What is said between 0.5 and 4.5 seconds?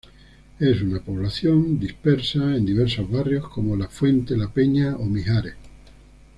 Es una población dispersa en diversos barrios, como La Fuente, La